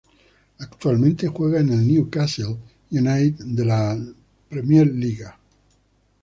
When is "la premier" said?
3.65-4.87